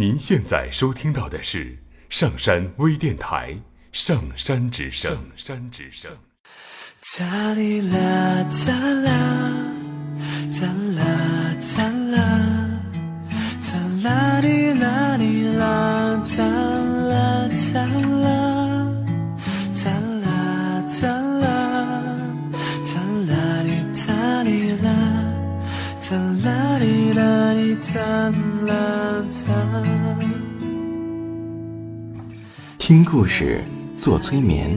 [0.00, 1.76] 您现在收听到的是
[2.08, 3.52] 上山微电台
[3.92, 5.12] 《上山之声》。
[5.14, 6.10] 上山之声。
[7.18, 8.72] 哒哩啦哒
[9.04, 9.52] 啦，
[10.58, 10.66] 哒
[10.96, 11.04] 啦
[11.76, 11.84] 哒
[12.16, 12.18] 啦，
[13.60, 17.84] 哒啦哩啦哩啦，哒啦哒
[18.24, 18.88] 啦，
[19.84, 19.90] 哒
[20.22, 21.44] 啦哒啦，
[22.86, 22.92] 哒
[23.28, 24.88] 啦哩哒哩啦，
[26.00, 28.32] 哒啦哩啦哩哒
[32.90, 33.62] 听故事，
[33.94, 34.76] 做催眠，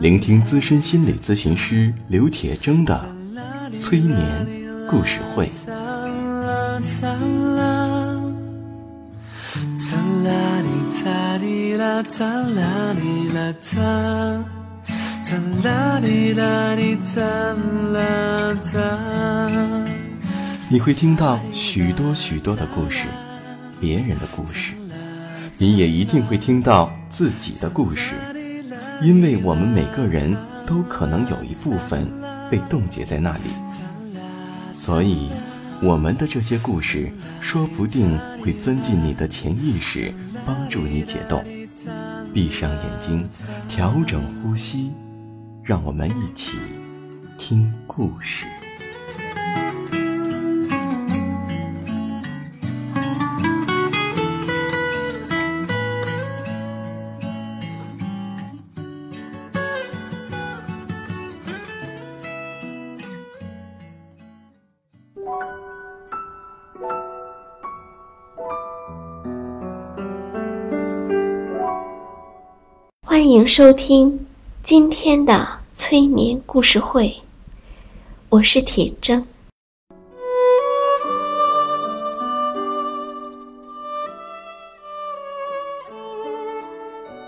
[0.00, 3.04] 聆听资深心理咨询师刘铁铮的
[3.80, 4.46] 催眠
[4.88, 5.50] 故事会。
[20.70, 23.08] 你会听到许多许多的故事，
[23.80, 24.74] 别人的故事，
[25.60, 28.14] 你也一定会听到自己的故事，
[29.02, 32.08] 因为我们每个人都可能有一部分
[32.48, 33.50] 被冻结在那里，
[34.70, 35.28] 所以
[35.82, 40.14] 我们的这些故事说不定会钻进你的潜意识，
[40.46, 41.44] 帮助你解冻。
[42.32, 43.28] 闭上眼睛，
[43.66, 44.92] 调整呼吸，
[45.64, 46.56] 让我们一起
[47.36, 48.46] 听故事。
[73.28, 74.26] 欢迎收听
[74.62, 77.20] 今天的催眠故事会，
[78.30, 79.22] 我是铁铮。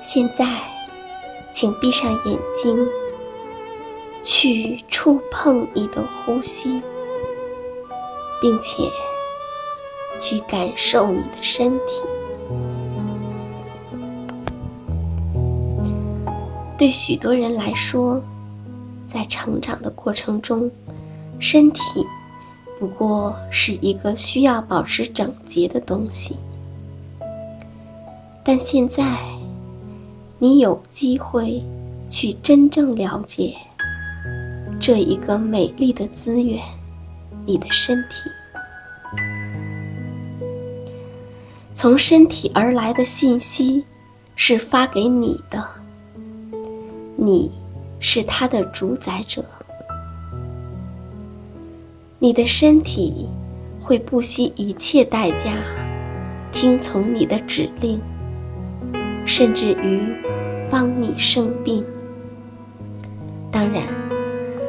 [0.00, 0.46] 现在，
[1.52, 2.88] 请闭上眼睛，
[4.22, 6.80] 去触碰你的呼吸，
[8.40, 8.84] 并且
[10.18, 12.02] 去感受你的身体。
[16.82, 18.20] 对许多人来说，
[19.06, 20.68] 在成长的过程中，
[21.38, 21.80] 身体
[22.80, 26.36] 不过是一个需要保持整洁的东西。
[28.42, 29.16] 但现在，
[30.40, 31.62] 你有机会
[32.10, 33.54] 去真正了解
[34.80, 36.60] 这一个美丽的资源——
[37.46, 38.28] 你的身体。
[41.72, 43.84] 从身体而来的信息
[44.34, 45.80] 是发给你的。
[47.24, 47.52] 你
[48.00, 49.44] 是它的主宰者，
[52.18, 53.28] 你的身体
[53.80, 55.52] 会不惜一切代价
[56.50, 58.00] 听从你的指令，
[59.24, 60.00] 甚至于
[60.68, 61.84] 帮你生病。
[63.52, 63.84] 当然，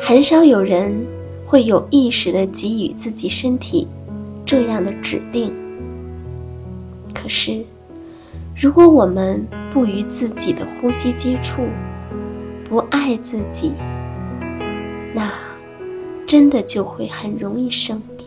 [0.00, 1.06] 很少有人
[1.46, 3.86] 会有意识的给予自己身体
[4.46, 5.52] 这样的指令。
[7.12, 7.62] 可是，
[8.56, 11.62] 如果我们不与自己的呼吸接触，
[12.68, 13.72] 不爱自己，
[15.14, 15.32] 那
[16.26, 18.26] 真的就会很容易生病。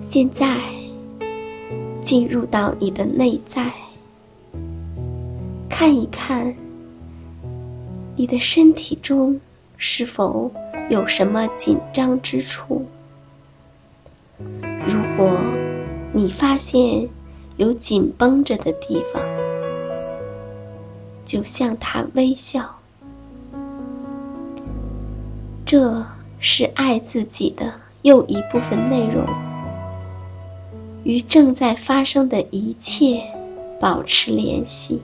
[0.00, 0.58] 现在
[2.02, 3.70] 进入到你的内在，
[5.68, 6.54] 看一看
[8.16, 9.40] 你的身体中
[9.76, 10.50] 是否
[10.88, 12.86] 有什么紧张之处。
[14.38, 15.38] 如果
[16.12, 17.08] 你发现，
[17.56, 19.22] 有紧绷着的地方，
[21.24, 22.78] 就向他微笑。
[25.64, 26.06] 这
[26.38, 29.26] 是爱自己的又一部分内容。
[31.04, 33.24] 与正在发生的一切
[33.80, 35.02] 保持联系。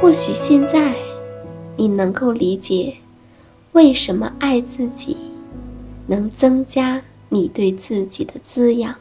[0.00, 0.94] 或许现在
[1.76, 2.94] 你能够理解，
[3.72, 5.16] 为什么爱自己
[6.06, 8.94] 能增加你对自己的滋养。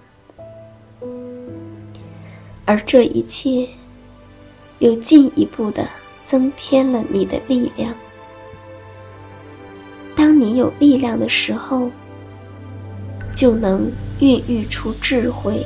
[2.65, 3.69] 而这一切，
[4.79, 5.87] 又进一步的
[6.23, 7.93] 增添了你的力量。
[10.15, 11.89] 当你有力量的时候，
[13.35, 15.63] 就能孕育出智慧、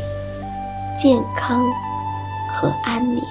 [0.97, 1.63] 健康
[2.51, 3.23] 和安宁。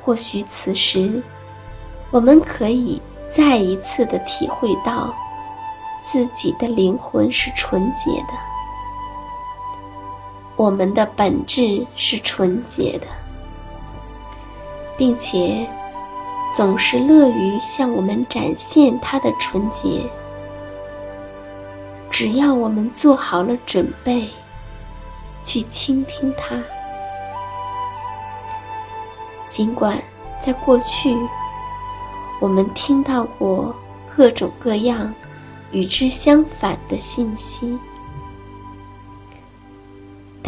[0.00, 1.22] 或许此时，
[2.10, 5.12] 我们可以再一次的体会到，
[6.00, 8.55] 自己的灵魂是纯洁的。
[10.56, 13.06] 我们的本质是纯洁的，
[14.96, 15.66] 并且
[16.54, 20.00] 总是乐于向我们展现他的纯洁。
[22.10, 24.28] 只要我们做好了准备，
[25.44, 26.62] 去倾听他。
[29.50, 30.02] 尽管
[30.40, 31.14] 在过去，
[32.40, 33.74] 我们听到过
[34.16, 35.12] 各种各样
[35.70, 37.78] 与之相反的信息，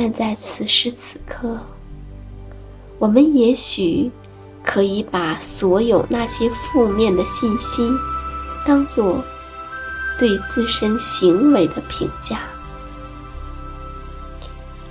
[0.01, 1.59] 但在此时此刻，
[3.01, 4.13] 我们也许
[4.65, 7.91] 可以把所有那些负面的信息
[8.65, 9.25] 当作
[10.17, 12.39] 对自身行为的评价，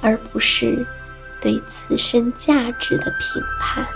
[0.01, 0.85] 而不是
[1.39, 3.87] 对自身价值的评判。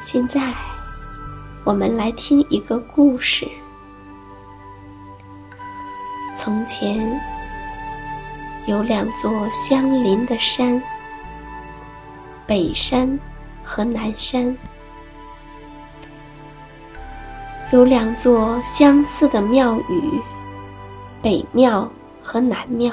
[0.00, 0.54] 现在，
[1.64, 3.48] 我们来听一个故事。
[6.46, 7.20] 从前，
[8.66, 10.80] 有两座相邻的山，
[12.46, 13.18] 北山
[13.64, 14.56] 和南山；
[17.72, 20.22] 有两座相似的庙宇，
[21.20, 21.90] 北庙
[22.22, 22.92] 和南庙；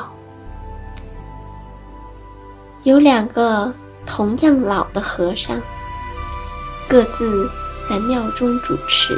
[2.81, 3.71] 有两个
[4.07, 5.61] 同样老的和尚。
[6.89, 7.47] 各自
[7.87, 9.15] 在庙中主持。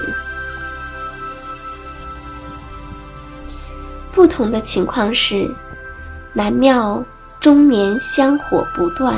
[4.16, 5.54] 不同的情况是，
[6.32, 7.04] 南庙
[7.42, 9.14] 终年香火不断，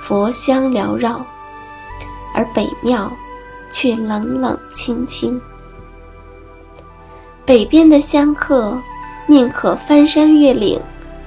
[0.00, 1.26] 佛香缭绕，
[2.32, 3.10] 而北庙
[3.72, 5.40] 却冷冷清清。
[7.44, 8.80] 北边的香客
[9.26, 10.80] 宁可翻山越岭，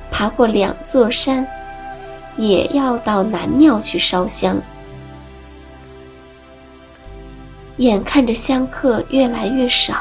[0.09, 1.45] 爬过两座山，
[2.37, 4.57] 也要到南庙去烧香。
[7.75, 9.95] 眼看着香客越来越少，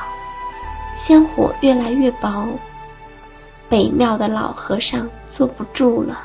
[0.96, 2.48] 香火越来越薄，
[3.68, 6.22] 北庙的老和尚坐不住了。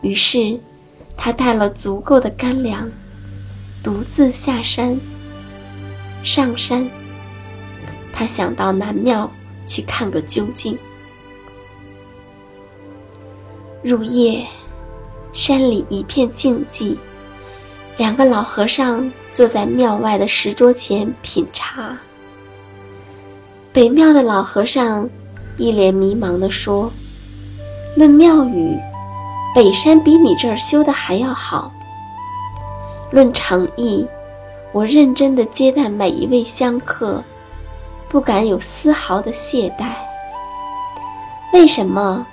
[0.00, 0.60] 于是，
[1.16, 2.90] 他带了足够的干粮，
[3.82, 4.98] 独自下山。
[6.22, 6.88] 上山，
[8.12, 9.30] 他想到南庙
[9.66, 10.78] 去看个究竟。
[13.82, 14.44] 入夜，
[15.32, 16.96] 山里一片静寂。
[17.96, 21.98] 两个老和尚坐在庙外的石桌前品茶。
[23.72, 25.10] 北庙的老和尚
[25.58, 26.92] 一脸迷茫地说
[27.96, 28.78] ：“论庙宇，
[29.54, 31.72] 北山比你这儿修的还要好。
[33.10, 34.06] 论诚意，
[34.72, 37.24] 我认真地接待每一位香客，
[38.08, 39.86] 不敢有丝毫的懈怠。
[41.52, 42.24] 为什么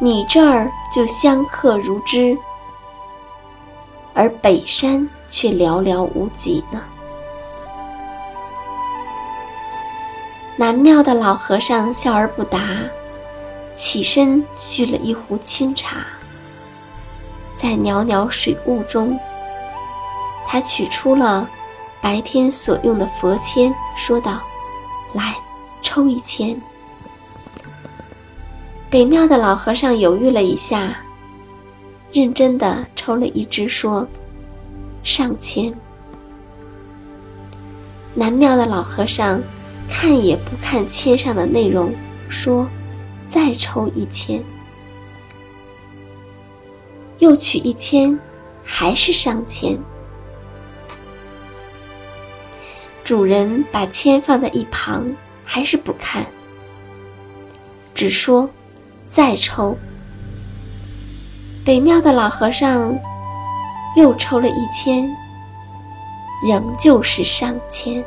[0.00, 2.38] 你这儿就香客如织？”
[4.14, 6.80] 而北山却寥寥无几呢。
[10.64, 12.58] 南庙的老和尚笑而不答，
[13.74, 15.98] 起身续了一壶清茶。
[17.54, 19.20] 在袅袅水雾中，
[20.46, 21.46] 他取出了
[22.00, 24.40] 白天所用的佛签，说道
[25.12, 25.36] ：“来，
[25.82, 26.58] 抽一签。”
[28.88, 30.96] 北庙的老和尚犹豫了一下。
[32.10, 34.08] 认真的抽了一支，说
[35.04, 35.74] ：“上签。”
[38.16, 39.42] 南庙的老和尚
[39.88, 41.94] 看也不看签上的内容，
[42.28, 42.68] 说
[43.28, 44.42] ：“再抽一签。”
[47.18, 48.18] 又取一签，
[48.64, 49.78] 还是上签。
[53.02, 56.26] 主人把签放在一旁，还是不看，
[57.94, 58.50] 只说
[59.06, 59.76] ：“再抽。”
[61.64, 62.98] 北庙的老和尚
[63.96, 65.08] 又抽了一签，
[66.46, 68.04] 仍旧是上签。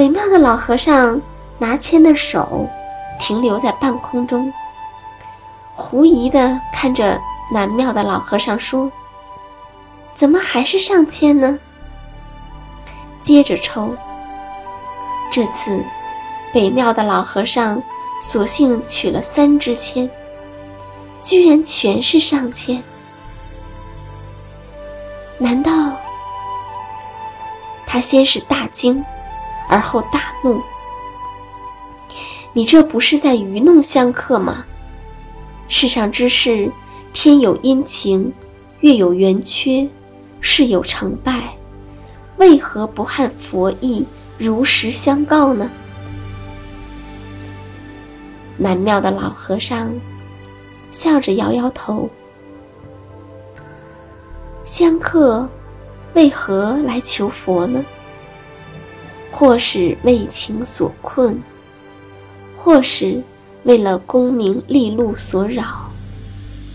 [0.00, 1.20] 北庙的老和尚
[1.58, 2.66] 拿签的手
[3.20, 4.50] 停留在半空中，
[5.76, 7.20] 狐疑的看着
[7.52, 8.90] 南庙的老和尚说
[10.16, 11.58] ：“怎么还是上签呢？”
[13.20, 13.94] 接着抽，
[15.30, 15.84] 这次
[16.54, 17.82] 北庙的老和尚
[18.22, 20.10] 索性取了三支签。
[21.20, 22.82] 居然全是上签？
[25.36, 25.70] 难道
[27.86, 29.04] 他先是大惊，
[29.70, 30.60] 而后大怒？
[32.52, 34.64] 你这不是在愚弄香客吗？
[35.68, 36.70] 世上之事，
[37.12, 38.32] 天有阴晴，
[38.80, 39.88] 月有圆缺，
[40.40, 41.54] 事有成败，
[42.36, 44.04] 为何不按佛意
[44.36, 45.70] 如实相告呢？
[48.56, 49.90] 南庙的老和尚。
[50.92, 52.10] 笑着摇摇头。
[54.64, 55.48] 香客
[56.14, 57.84] 为何来求佛呢？
[59.40, 61.42] 或是为情所困，
[62.58, 63.22] 或是
[63.62, 65.90] 为了功名利禄所扰。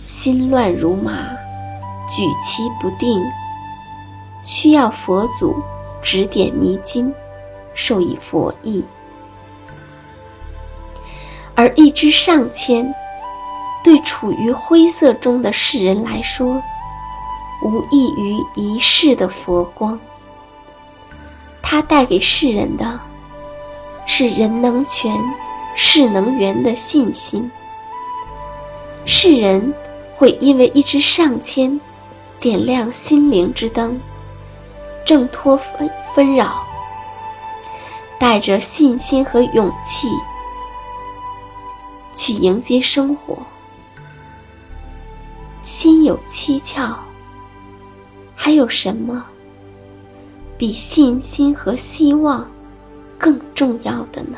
[0.03, 1.11] 心乱如麻，
[2.09, 3.23] 举棋不定，
[4.43, 5.61] 需要佛祖
[6.01, 7.13] 指点迷津，
[7.75, 8.83] 授以佛意。
[11.53, 12.91] 而一支上签，
[13.83, 16.63] 对处于灰色中的世人来说，
[17.63, 19.99] 无异于一世的佛光。
[21.67, 22.99] 它带给世人的，
[24.05, 25.11] 是人能全，
[25.75, 27.51] 事能圆的信心。
[29.03, 29.73] 世人
[30.15, 31.81] 会因为一支上签，
[32.39, 33.99] 点亮心灵之灯，
[35.03, 36.63] 挣脱纷纷扰，
[38.19, 40.07] 带着信心和勇气。
[42.13, 43.39] 去迎接生活，
[45.63, 46.93] 心有七窍，
[48.35, 49.25] 还有什么
[50.57, 52.49] 比信心和希望
[53.17, 54.37] 更重要的呢？